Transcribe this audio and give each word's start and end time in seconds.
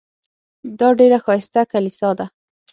دا 0.79 0.87
ډېره 0.99 1.17
ښایسته 1.25 1.61
کلیسا 1.71 2.09
ده. 2.19 2.25